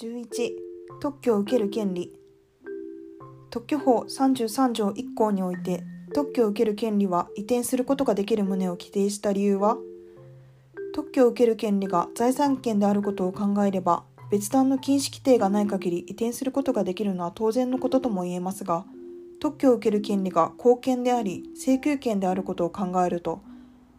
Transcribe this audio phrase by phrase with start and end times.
[0.00, 0.52] 11
[0.98, 2.10] 特許を受ける権利。
[3.50, 5.84] 特許法33条1項において
[6.14, 9.76] 特許を受ける権利は移転することができる旨を規定した理由は
[10.94, 18.86] 特許を受ける権利が財産権であることを考えれば別段の禁止規定がない限り移転することができるのは当然のこととも言えますが
[19.38, 23.42] 特許を受ける権利が公権であり請求権であることを考えると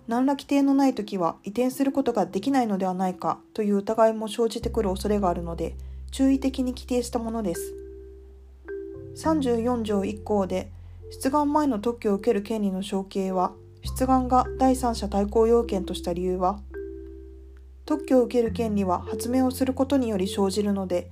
[0.07, 5.75] 何ら規定のない時は移転することができないのではないかという疑いも生じてくる恐れがあるので
[6.11, 7.73] 注意的に規定したものです。
[9.15, 10.71] 34条1項で
[11.11, 16.59] 出願前の特許を受ける権利の承継は出願が第三者対抗要件とした理由は
[17.85, 21.09] 特許を受ける権利は発明をすることにより生じるので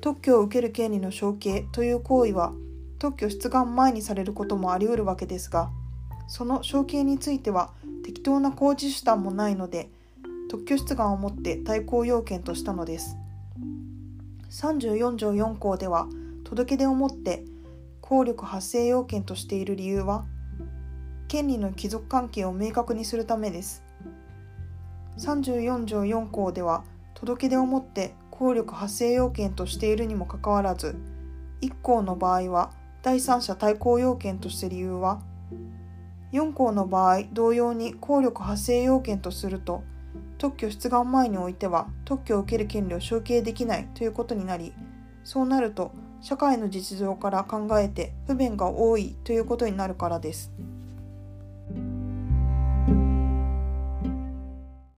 [0.00, 2.52] 特許を受ける権利の承継という行為は
[2.98, 5.70] 特許出願前にされることもあり得るわけですが
[6.28, 7.72] その承継については
[8.04, 9.90] 適当な工事手段もないので
[10.48, 13.16] 特許出願をもって対抗要件としたのです
[14.52, 16.06] 34条4項では
[16.44, 17.42] 届け出をもって
[18.02, 20.26] 効力発生要件としている理由は
[21.26, 23.82] 権利の帰属関係を明確にするためです。
[25.16, 30.96] 34条4項では届け出をもって効力発生要件としているにもかかわらず
[31.62, 35.22] 1項の場合は第三者対抗要件として理由は
[36.32, 39.82] 4項の場合同様に効力発生要件とすると
[40.42, 44.72] 特許出願前においては特許を受ける権利を承継できないということになり
[45.22, 50.50] そうなると社会の実情から考えて不便が多いということになるからです。